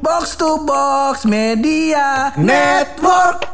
[0.00, 3.44] Box to Box Media Network.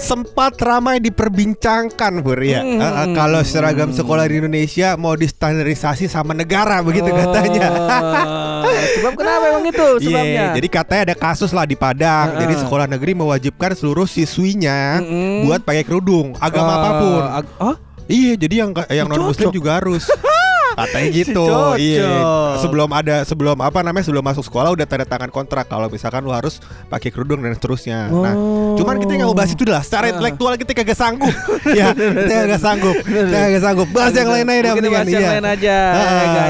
[0.00, 2.82] sempat ramai diperbincangkan Pur ya Hmm.
[2.82, 9.44] Eh, kalau seragam sekolah di Indonesia mau distandarisasi sama negara begitu katanya Oh, Sebab kenapa
[9.46, 10.44] emang itu Iya, sebabnya?
[10.52, 12.26] jadi katanya ada kasus lah di Padang.
[12.28, 12.40] Heeh.
[12.42, 15.46] Jadi sekolah negeri mewajibkan seluruh siswinya Mm-mm.
[15.46, 17.22] buat pakai kerudung agama Oh, apa pun.
[17.30, 20.10] ag- oh, Iya, jadi yang yang non muslim juga harus.
[20.82, 21.42] Katanya gitu.
[21.42, 21.74] Cocok.
[21.76, 22.12] Iya.
[22.58, 26.30] Sebelum ada sebelum apa namanya sebelum masuk sekolah udah tanda tangan kontrak kalau misalkan lu
[26.30, 28.08] harus pakai kerudung dan seterusnya.
[28.08, 28.74] Nah, Oh.
[28.74, 29.80] cuman kita nggak mau bahas itu lah.
[29.80, 30.12] Secara Ah.
[30.12, 31.34] intelektual kita kagak sanggup.
[31.78, 32.96] ya, kita kagak sanggup.
[32.96, 33.88] Kita kagak sanggup.
[33.90, 34.92] Bahas yang lain aja mendingan.
[34.92, 35.30] bahas yang Iya.
[35.30, 35.76] lain aja,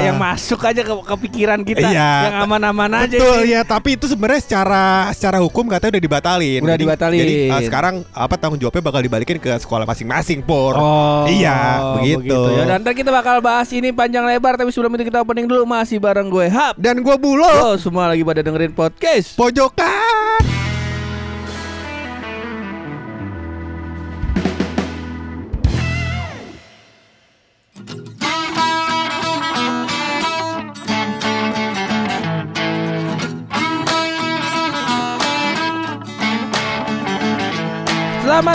[0.01, 2.11] yang masuk aja ke, ke pikiran kita, Iya.
[2.25, 3.17] yang aman-aman aja.
[3.17, 6.59] Betul ya, tapi itu sebenarnya secara secara hukum katanya udah dibatalin.
[6.61, 7.19] Udah Jadi- dibatalin.
[7.21, 10.73] Jadi uh, sekarang apa tanggung jawabnya bakal dibalikin ke sekolah masing-masing, Pur.
[10.73, 11.57] Oh, Iya,
[11.97, 12.39] begitu.
[12.55, 15.97] Ya, dan kita bakal bahas ini panjang lebar, tapi sebelum itu kita opening dulu masih
[15.97, 16.77] bareng gue Hap.
[16.77, 19.33] Dan gua bulo Lo semua lagi pada dengerin podcast.
[19.39, 20.60] pojokan.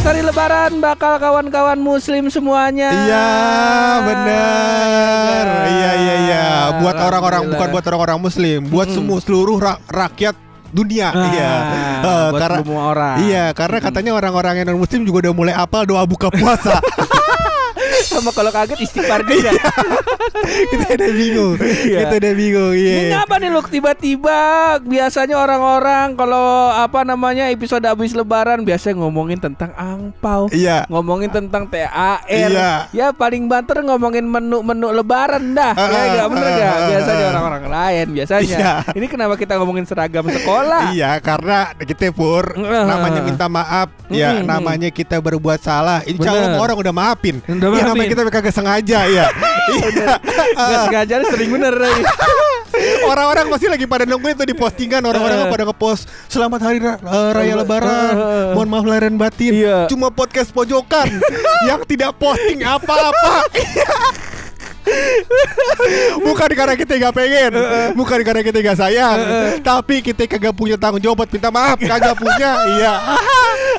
[0.07, 2.95] Hari Lebaran, bakal kawan-kawan Muslim semuanya.
[2.95, 3.29] Iya,
[4.07, 5.45] benar.
[5.47, 6.45] Ya, Iya, iya, iya.
[6.79, 8.95] Buat orang-orang bukan buat orang-orang muslim, buat Mm.
[8.95, 10.39] semua seluruh ra- rakyat
[10.71, 11.11] dunia.
[11.11, 11.53] Nah, iya.
[11.99, 13.17] Eh, buat karena semua orang.
[13.27, 16.79] Iya, karena katanya orang-orang yang non muslim juga udah mulai apal doa buka puasa.
[18.13, 19.51] Sama kalau kaget istighfar juga.
[20.73, 21.55] kita udah bingung.
[21.87, 21.99] Iya.
[22.03, 22.75] Kita udah bingung.
[22.75, 22.97] Iya.
[22.99, 24.39] Ini apa nih lu tiba-tiba
[24.83, 30.51] biasanya orang-orang kalau apa namanya episode habis lebaran biasanya ngomongin tentang angpau.
[30.51, 30.89] Iya.
[30.91, 32.51] Ngomongin tentang THR.
[32.51, 32.73] Iya.
[32.91, 35.73] Ya paling banter ngomongin menu-menu lebaran dah.
[35.77, 36.75] Ah, ya enggak bener ah, enggak?
[36.75, 37.31] ah, Biasanya ah.
[37.31, 38.57] orang-orang lain biasanya.
[38.59, 38.73] Iya.
[38.99, 40.91] Ini kenapa kita ngomongin seragam sekolah?
[40.91, 46.03] Iya, karena kita pur namanya minta maaf, ya namanya kita berbuat salah.
[46.03, 47.39] Insya Allah orang udah maafin.
[47.47, 48.13] Udah Ya, maafin.
[48.13, 49.27] kita kagak sengaja ya.
[49.67, 50.09] Iya.
[50.85, 51.75] Sengaja sering bener.
[53.07, 55.49] Orang-orang pasti lagi pada nungguin tuh di postingan orang-orang Eh.
[55.49, 56.97] pada ngepost selamat hari eh,
[57.33, 58.13] raya lebaran.
[58.13, 58.53] eh.
[58.53, 59.53] Mohon maaf lahir dan batin.
[59.55, 59.79] Iya.
[59.87, 61.09] Cuma podcast pojokan
[61.69, 63.49] yang tidak posting apa-apa.
[66.23, 67.51] bukan karena kita nggak pengen,
[67.93, 69.19] bukan karena kita nggak sayang,
[69.61, 72.95] tapi kita kagak punya tanggung jawab buat minta maaf, kagak punya, iya,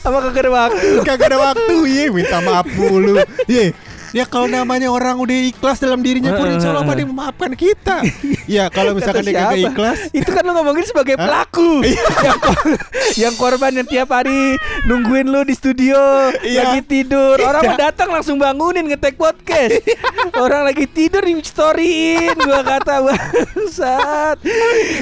[0.03, 0.87] Apa kagak ada waktu?
[1.01, 3.71] kagak ada waktu, iya minta maaf mulu, iya.
[4.17, 8.01] Ya kalau namanya orang udah ikhlas dalam dirinya pun insya Allah pada memaafkan kita.
[8.47, 9.71] Ya kalau misalkan dia kagak siapa?
[9.75, 11.83] ikhlas, Itu kan lu ngomongin sebagai pelaku
[12.23, 12.79] yang, kor-
[13.19, 14.55] yang korban yang tiap hari
[14.87, 15.99] nungguin lu di studio
[16.39, 16.63] Iya.
[16.63, 17.67] Lagi tidur Orang Iya.
[17.67, 19.83] mau datang langsung bangunin ngetek podcast
[20.33, 24.37] Orang lagi tidur di storyin Gua kata bangsat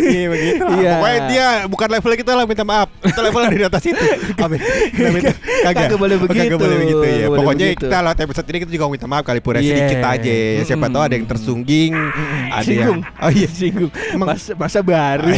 [0.01, 0.73] Iya begitu lah.
[0.75, 0.91] Iya.
[0.97, 2.89] Pokoknya dia bukan level kita lah minta maaf.
[2.97, 4.05] Kita level di atas itu.
[4.41, 4.59] Amin.
[4.89, 5.35] Kagak.
[5.69, 6.55] Kagak boleh Kagak begitu.
[6.57, 6.77] boleh
[7.13, 7.27] ya.
[7.29, 9.69] Pokoknya kita lewat episode ini kita juga minta maaf kali pura Iya.
[9.88, 10.35] sedikit aja.
[10.53, 11.93] Ya, siapa tahu ada yang tersungging,
[12.49, 13.47] ada yang Oh iya.
[13.47, 15.29] Singgung Masa, masa baru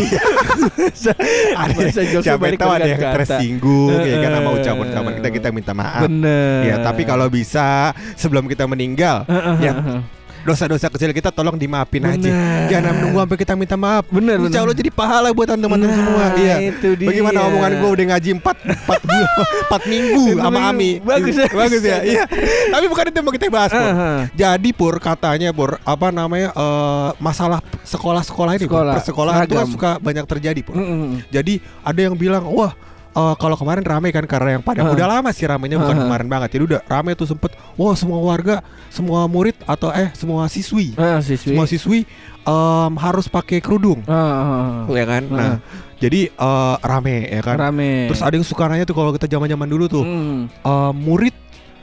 [0.78, 1.11] masa,
[1.61, 3.16] Ada masa siapa tahu ada yang berkata-kata.
[3.16, 6.01] tersinggung ya kan sama ucapan-ucapan kita kita minta maaf.
[6.03, 9.23] Bener Ya, tapi kalau bisa sebelum kita meninggal,
[9.57, 10.01] ya
[10.47, 12.16] dosa-dosa kecil kita tolong dimaafin aja.
[12.18, 12.72] Bener.
[12.72, 14.08] Jangan menunggu sampai kita minta maaf.
[14.08, 14.63] Bener, Insya.
[14.63, 16.25] Allah jadi pahala buat teman-teman Nah, semua.
[16.34, 16.56] Iya.
[16.72, 17.08] itu dia.
[17.12, 20.91] Bagaimana omongan gue udah ngaji 4 4 4 minggu sama Ami.
[21.00, 22.00] Bagus, Bagus ya.
[22.02, 22.24] Iya.
[22.72, 23.84] Tapi bukan itu yang mau kita bahas, Pur.
[23.84, 24.12] Aha.
[24.31, 28.80] Jadi Pur katanya Pur, apa namanya eh, masalah sekolah-sekolah ini, Pur.
[28.80, 30.75] Sekolah, Persekolahan itu kan suka banyak terjadi, Pur.
[30.78, 31.19] Mm-mm.
[31.28, 32.72] Jadi ada yang bilang, wah
[33.17, 34.94] eh, kalau kemarin ramai kan karena yang pada Ah.
[34.94, 36.01] udah lama sih ramainya bukan Ah.
[36.05, 36.50] kemarin banget.
[36.53, 41.17] Jadi udah ramai tuh sempet, wah semua warga, semua murid atau eh semua siswi, Ah,
[41.17, 41.51] siswi.
[41.51, 42.06] semua siswi
[42.44, 44.85] em, harus pakai kerudung, ah.
[44.88, 45.23] ya kan?
[45.27, 45.53] Nah,
[45.97, 47.57] jadi eh, rame ya kan.
[47.59, 48.07] Rame.
[48.07, 50.45] Terus ada yang suka nanya tuh kalau kita zaman-zaman dulu tuh, Hmm.
[50.47, 51.33] eh, murid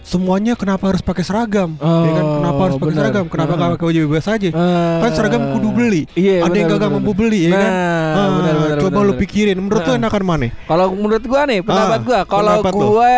[0.04, 1.74] semuanya kenapa harus pakai seragam?
[1.74, 2.22] ya kan?
[2.22, 3.24] Oh, Kenapa harus pakai seragam?
[3.26, 3.56] Kenapa Ah.
[3.56, 4.48] nggak pakai baju bebas aja?
[4.50, 4.98] Ah.
[5.00, 6.02] Kan seragam kudu beli.
[6.12, 7.64] Iya, ada yang benar, mampu beli ya kan?
[7.64, 10.00] Nah, Ah, benar, benar, coba benar, lu pikirin menurut lu Nah.
[10.00, 10.46] enakan mana?
[10.62, 12.84] Kalau menurut gua nih, pendapat Ah, gua, kalau pendapat lu.
[12.86, 13.08] gua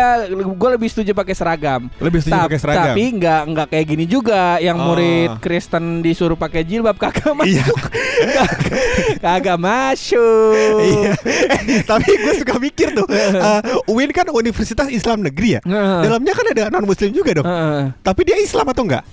[0.55, 1.81] gua lebih setuju pakai seragam.
[1.97, 2.85] Lebih setuju Ta- pakai seragam.
[2.89, 4.85] Tapi nggak nggak kayak gini juga yang Oh.
[4.89, 7.61] murid Kristen disuruh pakai jilbab kagak Iya.
[7.61, 7.79] masuk.
[9.19, 10.77] kagak masuk.
[10.79, 11.11] Iya.
[11.83, 13.07] Tapi gue suka mikir tuh.
[13.07, 15.61] uh, UIN kan Universitas Islam Negeri ya.
[15.99, 17.47] Dalamnya kan ada non Muslim juga dong.
[17.47, 17.83] Heeh.
[18.01, 19.03] Tapi dia Islam atau enggak?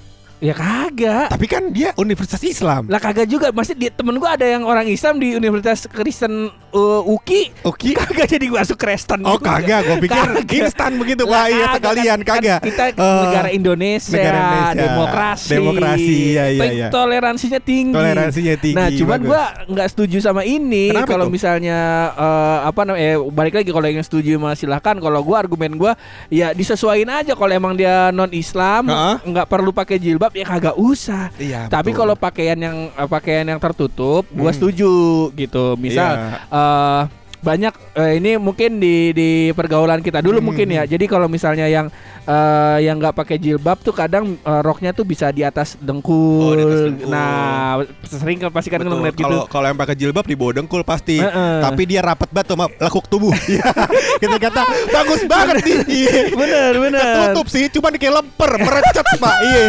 [0.44, 1.32] Ya kagak.
[1.32, 2.84] Tapi kan dia Universitas Islam.
[2.84, 3.48] Lah kagak juga.
[3.48, 7.64] Masih di temen gua ada yang orang Islam di Universitas Kristen uh, UKI.
[7.64, 7.96] Oke.
[7.96, 9.24] Kagak jadi gua masuk Kristen.
[9.24, 9.48] Oh gitu.
[9.48, 10.52] kagak, gue pikir Kagak.
[10.52, 11.44] instan begitu Lah, Pak.
[11.48, 12.58] Iya sekalian kan- kagak.
[12.60, 14.76] kan Kita Eh, negara Indonesia, negara Indonesia.
[14.76, 15.48] demokrasi.
[15.48, 16.86] Demokrasi, iya, iya, iya.
[16.90, 17.96] Toleransinya tinggi.
[17.96, 20.92] Toleransinya tinggi, Nah, cuman gua nggak setuju sama ini.
[21.04, 21.78] Kalau misalnya
[22.12, 23.00] eh, apa namanya?
[23.02, 24.92] Eh, balik lagi kalau yang setuju mah silahkan.
[24.94, 25.96] Kalau gua argumen gua
[26.28, 27.32] ya disesuaiin aja.
[27.32, 28.92] Kalau emang dia non Islam
[29.24, 31.30] nggak perlu pakai jilbab ya kagak usah.
[31.38, 34.56] Iya, Tapi kalau pakaian yang eh, pakaian yang tertutup, gua Hmm.
[34.58, 34.92] setuju
[35.32, 35.78] gitu.
[35.78, 36.38] Misal Iya.
[36.50, 37.02] eh,
[37.38, 40.48] banyak eh, ini mungkin di di pergaulan kita dulu Hmm.
[40.50, 40.82] mungkin ya.
[40.84, 41.86] Jadi kalau misalnya yang
[42.24, 46.40] eh, yang nggak pakai jilbab tuh kadang eh, roknya tuh bisa di atas dengkul.
[46.42, 47.08] Oh, di atas dengkul.
[47.08, 49.24] Nah, sering kan pasti kan ngeliat gitu.
[49.24, 51.18] Kalau kalau yang pakai jilbab di bawah dengkul pasti.
[51.18, 51.56] Heeh.
[51.60, 53.32] Tapi dia rapat banget sama lekuk tubuh.
[53.44, 53.70] Iya.
[54.18, 55.76] Kita kata bagus banget nih.
[56.00, 56.14] Iya.
[56.32, 57.02] bener bener.
[57.04, 59.36] Ketutup sih, cuma kayak lemper, merecet Pak.
[59.38, 59.62] Iya.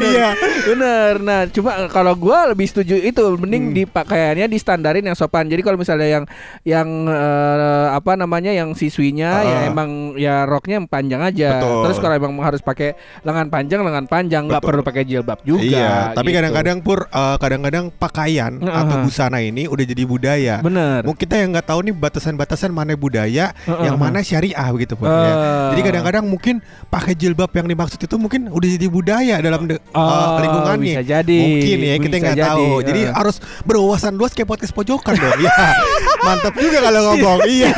[0.00, 0.28] Iya.
[0.66, 1.12] Bener.
[1.20, 3.76] Nah, cuma kalau gua lebih setuju itu mending Hmm.
[3.76, 5.46] di pakaiannya di standarin yang sopan.
[5.46, 6.24] Jadi kalau misalnya yang
[6.64, 9.68] yang eh, apa namanya yang siswinya ya Ah.
[9.68, 11.48] emang ya roknya yang panjang aja.
[11.60, 11.80] Betul.
[11.84, 15.60] Terus kalau emang harus pakai lengan panjang lengan panjang nggak perlu pakai jilbab juga.
[15.60, 16.38] Iya, tapi gitu.
[16.40, 18.80] kadang-kadang pur eh, kadang-kadang pakaian Heeh.
[18.80, 20.56] atau busana ini udah jadi budaya.
[20.64, 21.04] bener.
[21.04, 23.84] Mungkin kita yang nggak tahu nih batasan-batasan mana budaya, Heeh.
[23.84, 25.06] yang mana syariah begitu pun.
[25.06, 25.12] Eh.
[25.12, 25.32] ya.
[25.76, 26.54] Jadi kadang-kadang mungkin
[26.88, 30.94] pakai jilbab yang dimaksud itu mungkin udah jadi budaya dalam de- Oh, eh, lingkungannya.
[30.96, 31.38] bisa jadi.
[31.44, 32.66] Mungkin ya kita nggak jadi, tahu.
[32.86, 33.12] Jadi eh.
[33.12, 33.36] harus
[33.66, 35.38] berwawasan luas kayak podcast pojokan dong.
[35.42, 35.50] ya.
[36.26, 37.38] Mantap juga kalau ngomong.
[37.44, 37.70] Iya.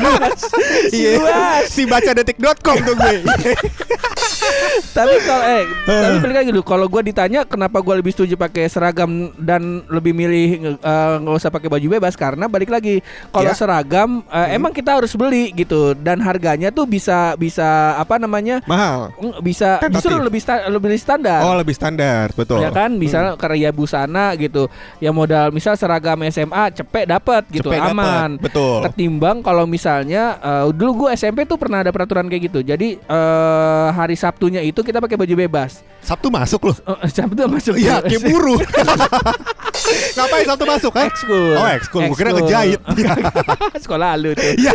[0.93, 1.13] Iya.
[1.67, 3.23] Si baca detik.com tuh gue.
[4.93, 8.67] tapi kalau eh tapi balik lagi dulu kalau gua ditanya kenapa gua lebih setuju pakai
[8.67, 13.55] seragam dan lebih milih eh, nggak usah pakai baju bebas karena balik lagi kalau Ya.
[13.55, 19.11] seragam eh, emang kita harus beli gitu dan harganya tuh bisa bisa apa namanya Mahal.
[19.41, 19.99] bisa Tentatif.
[20.03, 22.59] justru lebih sta- lebih standar Oh, lebih standar, betul.
[22.59, 27.81] ya kan bisa karya busana gitu ya modal misal seragam SMA cepet dapat gitu Cepet
[27.81, 28.81] dapet, aman betul.
[28.85, 33.87] ketimbang kalau misalnya eh, dulu gue SMP tuh pernah ada peraturan kayak gitu jadi eh,
[33.91, 36.77] hari Sabtunya itu kita pakai baju bebas Sabtu masuk loh.
[36.89, 38.57] Oh, Sabtu masuk Iya, kayak buruh.
[40.17, 41.07] Ngapain Sabtu masuk, eh?
[41.13, 41.53] Ekskul.
[41.53, 42.01] Oh, ekskul.
[42.09, 42.81] Gua kira ngejahit.
[43.85, 44.57] Sekolah lu tuh.
[44.57, 44.73] Iya.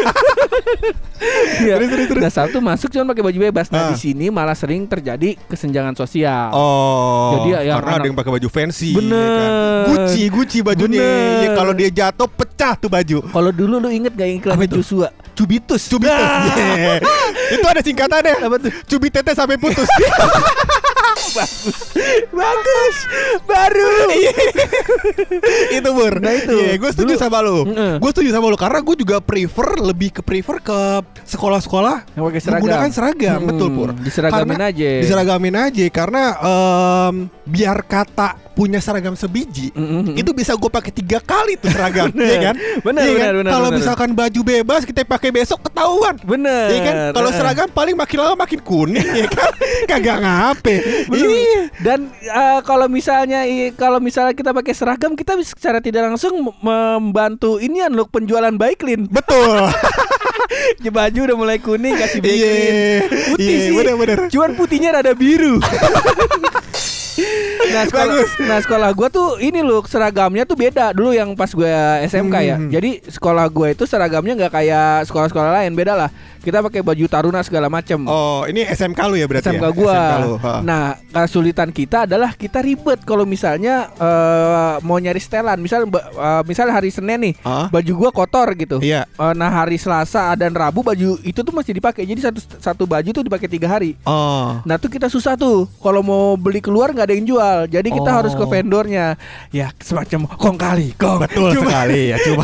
[1.57, 1.73] Iya.
[1.77, 2.21] Terus, terus, terus.
[2.21, 3.67] Nah Sabtu masuk cuma pakai baju bebas.
[3.67, 3.89] Nah Ah.
[3.91, 6.51] di sini malah sering terjadi kesenjangan sosial.
[6.51, 9.15] Oh, Jadi ya, yang karena ada yang pakai baju fancy, Bener.
[9.15, 9.49] ya kan?
[9.87, 11.01] Gucci, Gucci bajunya.
[11.43, 13.17] Ya, kalau dia jatuh pecah tuh baju.
[13.23, 14.57] Kalau dulu lu inget gak yang iklan?
[14.67, 15.09] Joshua?
[15.33, 15.87] Cubitus.
[15.87, 16.13] Cubitus.
[16.13, 16.45] Nah.
[16.77, 17.01] Yeah.
[17.53, 18.35] Itu ada singkatannya.
[18.43, 18.71] Apa tuh?
[18.85, 19.87] Cubit tete sampai putus.
[22.29, 22.95] Bagus.
[23.43, 23.93] Baru.
[25.71, 26.13] itu Bur.
[26.17, 26.55] Nah, itu.
[26.55, 27.57] Iya, gue setuju Dulu- sama lu.
[27.65, 27.93] Heeh.
[27.97, 30.79] Gue setuju sama lu karena gue juga prefer lebih ke prefer ke
[31.25, 32.55] sekolah-sekolah Yang pakai seragam.
[32.57, 33.89] menggunakan seragam, Hmm, betul Pur.
[33.95, 34.89] diseragamin Karena- aja.
[35.01, 40.17] Diseragamin aja karena em, biar kata punya seragam sebiji Mm-mm.
[40.17, 42.55] itu bisa gue pakai tiga kali tuh seragam, ya kan?
[42.81, 43.33] Bener, Iya kan?
[43.45, 46.17] Kalau misalkan baju bebas kita pakai besok ketahuan.
[46.19, 46.65] Bener.
[46.67, 46.95] Iya kan?
[47.13, 49.51] Kalau seragam paling makin lama makin kuning ya kan?
[49.93, 50.75] Kagak ngape.
[51.05, 51.26] Bener.
[51.29, 51.63] Iya.
[51.77, 53.43] Dan eh, kalau misalnya
[53.73, 58.05] kalau misalnya kita pakai seragam kita bisa secara tidak langsung mem- membantu ini kan loh
[58.05, 59.05] penjualan Baiklin.
[59.05, 59.67] Betul.
[60.79, 62.47] Ya, baju udah mulai kuning kasih Baiklin.
[62.47, 62.99] Iya.
[63.27, 63.73] Putih Iya, sih.
[63.75, 64.17] bener-bener.
[64.31, 65.59] Cuman putihnya rada biru.
[67.73, 68.31] nah sekolah, Bagus.
[68.43, 71.73] nah sekolah gua tuh ini loh seragamnya tuh beda dulu yang pas gue
[72.09, 72.55] SMK ya.
[72.57, 72.69] Hmm.
[72.69, 76.09] Jadi sekolah gue itu seragamnya nggak kayak sekolah-sekolah lain beda lah.
[76.41, 77.99] Kita pakai baju taruna segala macem.
[78.07, 79.99] Oh, ini SMK lu ya berarti SMK ya?
[80.39, 80.53] ha.
[80.63, 85.59] Nah, kesulitan kita adalah kita ribet kalau misalnya eh, mau nyari setelan.
[85.59, 87.67] Misal eh, misal hari Senin nih, Hah?
[87.67, 88.79] baju gua kotor gitu.
[88.79, 89.03] Iya.
[89.03, 92.07] Eh, nah, hari Selasa dan Rabu baju itu tuh masih dipakai.
[92.07, 93.99] Jadi satu satu baju tuh dipakai tiga hari.
[94.07, 94.63] Oh.
[94.63, 98.05] Nah tuh kita susah tuh Kalau mau beli keluar nggak ada yang jual Jadi kita
[98.07, 98.17] Oh.
[98.17, 99.17] harus ke vendornya
[99.49, 102.43] Ya semacam kong kali kong Betul Cuma- sekali ya, cuma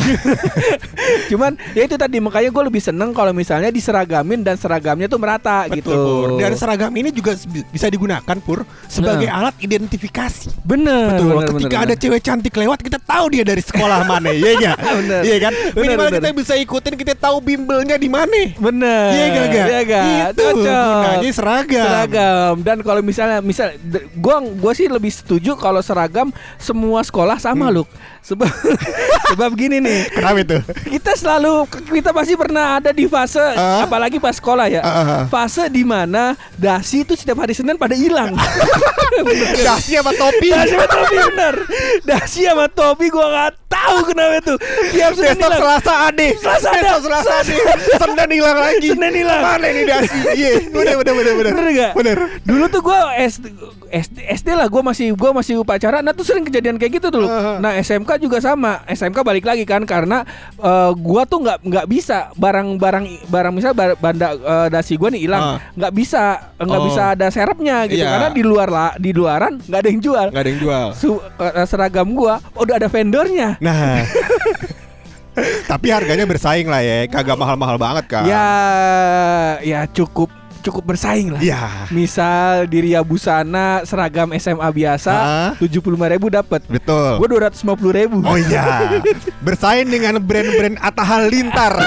[1.26, 5.64] Cuman ya itu tadi Makanya gue lebih seneng Kalau misalnya diseragamin Dan seragamnya tuh merata
[5.64, 6.28] Betul, gitu Pur.
[6.36, 7.36] Dan seragam ini juga
[7.68, 10.50] bisa digunakan Pur sebagai alat identifikasi.
[10.62, 11.28] Bener Betul.
[11.34, 12.00] bener, Ketika bener, ada bener.
[12.00, 14.72] cewek cantik lewat, kita tahu dia dari sekolah mana, iya?
[14.98, 15.20] Bener.
[15.20, 15.52] Iya kan?
[15.52, 16.16] Bener, Minimal bener.
[16.16, 18.42] kita bisa ikutin, kita tahu bimbelnya di mana.
[18.54, 19.66] Bener Iya enggak?
[19.66, 21.84] Iya enggak Itu gunanya seragam.
[21.84, 23.74] seragam dan kalau misalnya misal
[24.16, 27.76] gua gua sih lebih lebih setuju kalau seragam semua sekolah sama Hmm.
[27.84, 27.88] Luk.
[28.24, 28.48] Sebab
[29.36, 30.08] sebab gini nih.
[30.08, 30.58] Kenapa itu?
[30.96, 33.84] Kita selalu kita pasti pernah ada di fase Ah.
[33.84, 34.80] apalagi pas sekolah ya.
[34.80, 35.22] Ah, ah.
[35.28, 38.32] Fase di mana dasi itu setiap hari Senin pada hilang.
[39.54, 40.50] Dasi apa topi?
[40.50, 41.54] Dasi sama topi bener
[42.02, 44.54] Dasi sama topi gua gak tahu kenapa itu
[44.90, 46.28] Tiap Senin Besok hilang Selasa ade.
[46.34, 46.80] Selasa ada.
[46.82, 47.56] Besok Selasa ade.
[47.94, 48.88] Senin hilang lagi.
[48.90, 49.42] Senin hilang.
[49.44, 50.18] Mana ini dasi?
[50.34, 51.52] Iya, bener bener bener bener.
[51.70, 51.92] Gak?
[51.94, 52.16] Bener.
[52.42, 53.44] Dulu tuh gua SD,
[53.92, 57.20] SD, SD lah gua masih gua masih upacara Nah tuh sering kejadian kayak gitu tuh
[57.20, 57.28] Luk.
[57.28, 57.58] Ah.
[57.58, 60.22] Nah SMK juga sama SMK balik lagi kan Karena
[60.54, 65.22] eh, gua tuh nggak nggak bisa Barang-barang Barang misal bar- banda eh, dasi gua nih
[65.22, 66.22] hilang nggak bisa
[66.56, 66.86] nggak Oh.
[66.86, 68.10] bisa ada serepnya gitu Iya.
[68.10, 70.86] Karena di luar lah Di luaran nggak ada yang jual Gak ada yang jual.
[70.92, 74.02] Su- eh, seragam gua udah ada vendornya Nah.
[75.66, 78.22] Tapi harganya bersaing lah ya, kagak mahal-mahal banget kan.
[78.22, 78.46] Ya,
[79.58, 80.30] ya cukup
[80.64, 81.40] cukup bersaing lah.
[81.44, 81.92] Iya.
[81.92, 85.12] Misal di Ria Busana seragam SMA biasa
[85.60, 86.64] tujuh puluh lima ribu dapat.
[86.64, 87.20] Betul.
[87.20, 88.24] Gue dua ratus lima puluh ribu.
[88.24, 88.96] Oh iya,
[89.44, 91.76] bersaing dengan brand-brand Atta Halilintar.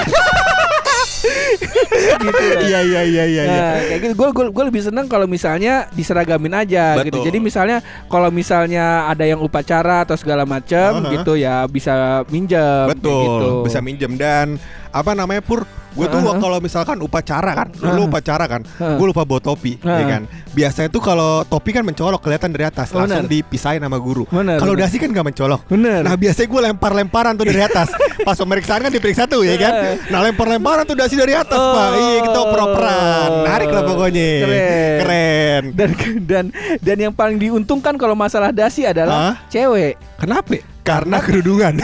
[1.98, 2.62] gitu lah.
[2.62, 3.42] Iya iya iya iya.
[3.44, 3.44] iya.
[3.48, 7.18] Nah, kayak gitu gue gue lebih seneng kalau misalnya diseragamin aja gitu.
[7.18, 7.26] Betul.
[7.30, 11.12] Jadi misalnya kalau misalnya ada yang upacara atau segala macam Aha.
[11.18, 12.86] gitu ya bisa minjem.
[12.94, 13.50] Betul, gitu.
[13.66, 14.46] bisa minjem dan
[14.90, 15.64] apa namanya pur?
[15.88, 16.38] Gue tuh Aha.
[16.38, 18.06] kalau misalkan upacara kan, lu Aha.
[18.06, 18.94] upacara kan, Aha.
[18.94, 20.06] gue lupa bawa topi, ya Aha.
[20.06, 20.22] kan.
[20.54, 24.22] Biasanya tuh kalau topi kan mencolok kelihatan dari atas, Oh, langsung dipisahin sama guru.
[24.30, 25.66] Kalau dasi kan gak mencolok.
[25.66, 26.06] Bener.
[26.06, 27.90] Nah biasanya gue lempar-lemparan tuh dari atas.
[28.26, 29.72] Pas pemeriksaan kan diperiksa tuh ya kan.
[30.06, 31.74] Nah lempar-lemparan tuh dasi dari atas Oh.
[31.74, 31.88] pak.
[31.96, 33.28] Iya kita oper-operan.
[33.42, 34.28] Narik lah pokoknya.
[34.38, 34.98] Keren.
[35.00, 35.62] Keren.
[35.74, 35.90] dan
[36.22, 36.44] dan
[36.78, 39.34] dan yang paling diuntungkan kalau masalah dasi adalah Hah?
[39.48, 39.98] cewek.
[40.20, 40.62] Kenapa?
[40.82, 41.74] Karena kerudungan.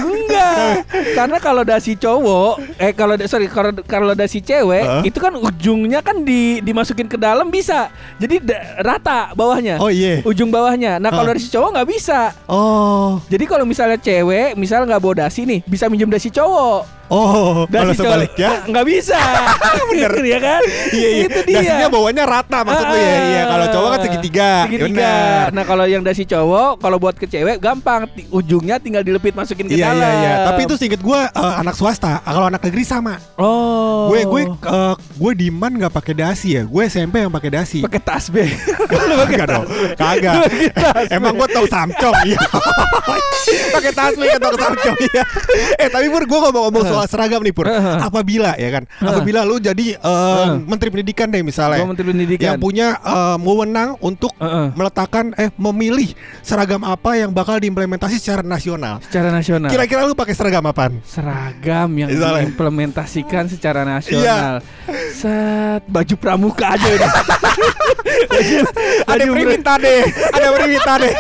[1.19, 5.03] Karena kalau dasi cowok, eh kalau sorry kalau kalau dasi cewek Hah?
[5.03, 9.79] itu kan ujungnya kan di dimasukin ke dalam bisa, jadi da- rata bawahnya.
[9.79, 10.21] Oh iya.
[10.23, 10.97] Ujung bawahnya.
[10.97, 11.37] Nah kalau Hah?
[11.37, 12.21] dasi cowok nggak bisa.
[12.47, 13.19] Oh.
[13.27, 17.07] Jadi kalau misalnya cewek, misal nggak bawa dasi nih, bisa minjem dasi cowok.
[17.07, 17.69] Oh.
[17.69, 18.49] Kalau Dasi cowok sebaliknya.
[18.49, 19.21] Ah, nggak bisa.
[19.93, 20.63] Bener ya kan?
[20.89, 21.25] Iya iya.
[21.29, 21.57] Itu dia.
[21.61, 23.05] Dasinya bawahnya rata maksud lu ya.
[23.05, 23.43] Ah, Iya.
[23.45, 24.51] Kalau cowok kan segitiga.
[24.65, 24.89] Segitiga.
[24.89, 25.45] Benar.
[25.53, 29.77] Nah kalau yang dasi cowok, kalau buat ke cewek gampang, ujungnya tinggal dilepit masukin ke
[29.77, 30.01] Iya dalam.
[30.01, 30.35] iya iya.
[30.45, 32.21] Tapi itu seinget gue anak swasta.
[32.25, 33.15] Kalau anak negeri sama.
[33.37, 34.09] Oh.
[34.11, 36.63] Gue gue eh, gue diman nggak pakai dasi ya.
[36.65, 37.79] Gue SMP yang pakai dasi.
[37.85, 38.51] pakai tasbih.
[38.89, 39.67] Lu pakai Kagak dong,
[39.99, 40.35] kagak.
[41.11, 42.39] Emang gue tau samcong iya.
[43.75, 45.23] Pakai tasbih kan tau samcong iya.
[45.77, 47.67] Eh tapi Pur gue ngomong-ngomong soal seragam nih Pur.
[47.99, 51.83] Apabila ya kan, apabila lu jadi eh, menteri pendidikan deh misalnya.
[51.83, 52.45] Gua menteri pendidikan.
[52.47, 54.33] Yang punya eh, wewenang untuk
[54.79, 59.03] meletakkan eh memilih seragam apa yang bakal diimplementasi secara nasional.
[59.05, 59.69] secara nasional.
[59.69, 60.93] Kira-kira lu pakai seragam apaan?
[61.05, 62.41] seragam yang Misalnya.
[62.43, 63.91] diimplementasikan secara Iya.
[63.93, 64.55] nasional.
[65.13, 67.11] Set baju pramuka aja udah.
[69.05, 71.15] Ada perminta deh, ada perminta deh.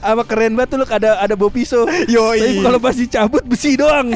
[0.00, 1.86] Apa keren banget tuh lu ada ada bawa pisau.
[2.06, 2.38] Yoi.
[2.38, 4.10] Tapi kalau pas dicabut besi doang.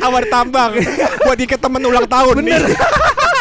[0.00, 0.72] Awar tambang
[1.24, 2.34] buat diikat temen ulang tahun.
[2.38, 2.62] Bener.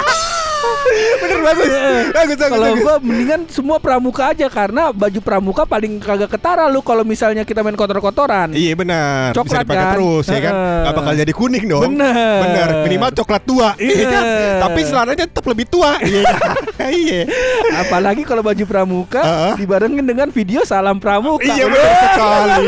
[1.21, 1.71] Bener bagus.
[2.11, 2.51] Bagus bagus.
[2.51, 7.47] Kalau gua mendingan semua pramuka aja karena baju pramuka paling kagak ketara lu kalau misalnya
[7.47, 8.51] kita main kotor-kotoran.
[8.51, 9.93] Iya benar, bisa Coklat dipakai kan?
[9.95, 10.53] terus ya kan.
[10.83, 11.83] Gak bakal jadi kuning dong.
[11.93, 12.37] Bener.
[12.43, 13.69] Bener, minimal coklat tua.
[13.79, 14.23] Iya kan?
[14.67, 15.95] Tapi celananya tetap lebih tua.
[16.01, 16.21] Iya.
[16.27, 16.55] kan?
[16.91, 17.29] Iya.
[17.77, 19.53] Apalagi kalau baju pramuka Heeh.
[19.63, 21.45] dibarengin dengan video salam pramuka.
[21.45, 22.67] Iya benar sekali.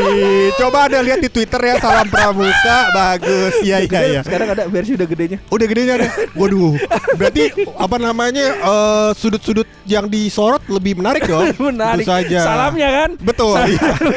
[0.54, 3.52] Coba ada lihat di Twitter ya salam pramuka bagus.
[3.60, 4.20] Iya iya iya.
[4.22, 5.38] Sekarang ada versi udah gedenya.
[5.50, 6.08] Udah gedenya ada.
[6.38, 6.78] Waduh.
[7.18, 7.42] Berarti
[7.74, 11.50] apa namanya eh, sudut-sudut yang disorot lebih menarik dong.
[11.54, 12.02] Menarik.
[12.02, 12.38] Tentu saja.
[12.40, 13.10] Salamnya kan?
[13.18, 13.54] Betul.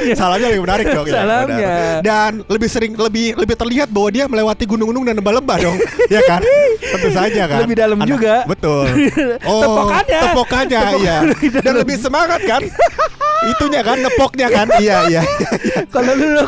[0.03, 0.15] iya.
[0.15, 1.05] Salamnya lebih menarik dong.
[1.05, 1.57] ya, Salamnya.
[1.57, 1.99] benar.
[2.01, 5.77] Dan lebih sering lebih lebih terlihat bahwa dia melewati gunung-gunung dan lembah-lembah dong.
[6.15, 6.41] ya kan?
[6.79, 7.59] Tentu saja kan.
[7.61, 8.45] Lebih dalam juga.
[8.45, 8.85] Betul.
[9.47, 10.19] Oh, Tepokannya.
[10.19, 11.17] Tepokannya Tepok- iya.
[11.61, 12.61] Dan lebih semangat kan?
[13.45, 14.67] Itunya kan nepoknya kan.
[14.81, 15.21] Iya iya.
[15.93, 16.41] Kalau lu, lu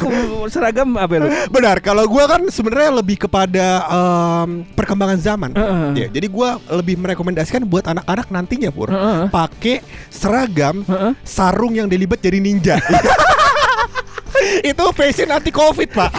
[0.49, 1.29] seragam apa lu?
[1.53, 5.51] Benar, kalau gua kan sebenarnya lebih kepada em, perkembangan zaman.
[5.53, 5.87] Heeh.
[6.05, 9.29] Ya, jadi gua lebih merekomendasikan buat anak-anak nantinya pur Heeh.
[9.29, 11.13] pakai seragam Heeh.
[11.21, 12.81] sarung yang dilibat jadi ninja.
[14.63, 16.09] Itu fashion anti covid pak.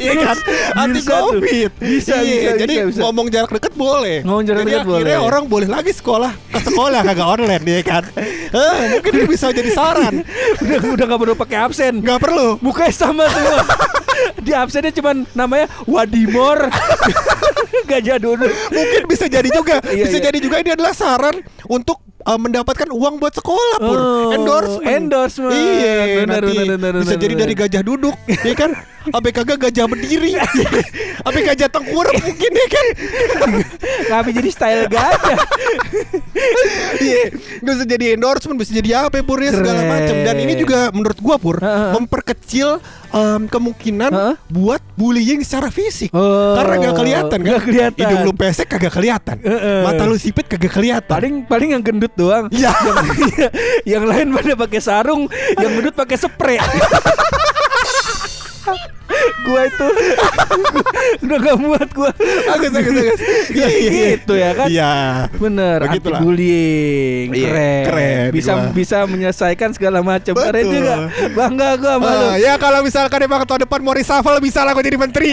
[0.00, 0.36] Iya kan,
[0.74, 1.36] anti Bisa tuh.
[1.36, 1.70] covid.
[1.76, 4.16] Bisa, Iya, bisa, Jadi bisa, ngomong jarak dekat boleh.
[4.22, 5.28] Ngomong jarak jadi dekat akhirnya boleh.
[5.28, 8.04] orang boleh lagi sekolah ke sekolah kagak online ya kan.
[8.50, 10.26] Eh, mungkin ini bisa jadi saran.
[10.64, 12.02] udah udah gak perlu pakai absen.
[12.02, 12.58] Nggak perlu.
[12.58, 13.62] Mukanya sama semua.
[14.42, 16.66] Di absennya cuman namanya Wadimor.
[17.86, 18.34] Gak jadul.
[18.68, 20.24] mungkin bisa jadi juga Iya, bisa iya.
[20.26, 25.52] jadi juga ini adalah saran untuk uh, mendapatkan uang buat sekolah pur Oh, endorsement endorsement.
[25.52, 27.42] iya Benar, nanti benar, benar, bisa benar, jadi benar.
[27.42, 28.16] dari gajah duduk
[28.48, 30.36] ya kan Abe kagak gajah berdiri
[31.26, 32.86] Abe gajah tengkurap mungkin ya kan
[34.04, 35.40] Kenapa jadi style gajah?
[37.00, 40.92] Iya Bisa jadi endorsement Bisa jadi apa ya Pur ya Segala macam Dan ini juga
[40.92, 41.96] menurut gua Pur Heeh.
[41.96, 42.76] Memperkecil
[43.10, 44.34] em, Kemungkinan Heeh.
[44.48, 47.96] Buat bullying secara fisik Oh, Karena gak kelihatan kan nggak kelihatan.
[47.98, 49.80] Hidung lu pesek kagak kelihatan Heeh.
[49.80, 52.46] Mata lu sipit kagak kelihatan paling paling yang gendut doang.
[52.50, 53.52] Iya yang,
[53.84, 55.26] yang lain pada pakai sarung,
[55.56, 56.58] yang gendut pakai spray.
[59.40, 59.86] gua itu
[61.26, 62.10] udah gak muat gua.
[62.46, 64.06] Bagus bagus bagus Iya iya iya.
[64.14, 64.66] Gitu ya kan?
[64.70, 64.92] Iya
[65.34, 66.20] Bener, anti Begitulah.
[66.22, 68.70] bullying, Iya, keren, keren bisa gua.
[68.70, 70.32] bisa menyelesaikan segala macam.
[70.32, 70.94] Keren juga,
[71.34, 72.26] bangga gua sama lu.
[72.30, 75.30] Ah, ya kalau misalkan emang tahun depan mau reshuffle bisa lah gue jadi menteri.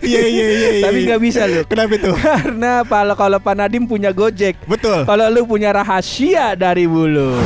[0.00, 0.68] Iya iya iya.
[0.80, 0.84] iya.
[0.88, 1.60] Tapi nggak bisa lu.
[1.68, 2.10] Kenapa itu?
[2.16, 5.04] Karena kalau kalau Pak Nadim punya Gojek, Betul.
[5.04, 7.36] kalau lu punya rahasia dari bulu.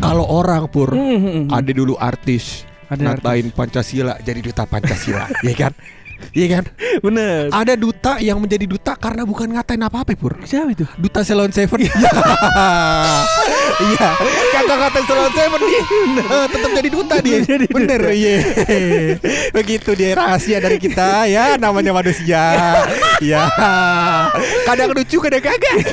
[0.00, 5.72] Kalau orang pur Hmm, ada dulu artis Ada ngatain Pancasila jadi duta Pancasila, Iya kan?
[6.30, 6.64] Iya kan?
[7.02, 7.50] Bener.
[7.50, 10.38] Ada duta yang menjadi duta karena bukan ngatain apa-apa, Pur.
[10.46, 10.86] Siapa itu?
[11.00, 11.80] Duta Salon Seven.
[13.80, 14.08] Iya.
[14.54, 15.82] Kagak ngatain Salon Seven dia.
[16.20, 17.38] Eh, tetap jadi duta dia.
[17.70, 18.36] Bener, iya.
[19.56, 22.42] Begitu dia rahasia dari kita ya, namanya manusia.
[23.20, 23.52] Ya.
[24.64, 25.92] Kadang lucu, kadang kagak.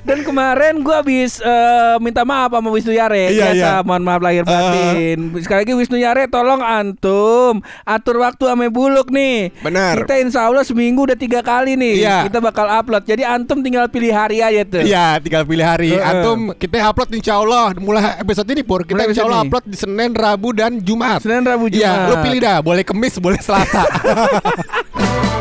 [0.00, 3.30] Dan kemarin gua habis eh, minta maaf sama Wisnu Yare.
[3.30, 3.72] Iya, Biasa, iya.
[3.82, 5.18] mohon maaf lahir batin.
[5.38, 9.52] Sekali lagi Wisnu Yare tolong antum atur waktu ame buluk nih.
[9.60, 10.00] Benar.
[10.00, 11.94] Kita insya Allah seminggu udah tiga kali nih.
[12.02, 12.16] Iya.
[12.28, 13.04] Kita bakal upload.
[13.04, 14.82] Jadi antum tinggal pilih hari aja tuh.
[14.82, 15.92] Iya, tinggal pilih hari.
[15.94, 16.02] Heeh.
[16.04, 18.82] Antum kita upload insya Allah mulai episode ini pur.
[18.82, 21.20] Kita insya Allah upload di Senin, Rabu dan Jumat.
[21.20, 22.08] Senin, Rabu, Iya, Jumat.
[22.08, 22.56] lu pilih dah.
[22.60, 23.84] Boleh Kemis, boleh Selasa.